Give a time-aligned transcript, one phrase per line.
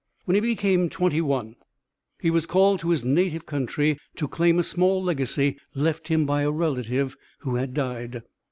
[0.25, 1.57] When he became twenty one
[2.19, 6.41] he was called to his native country to claim a small legacy left him by
[6.41, 8.23] a relative who had died.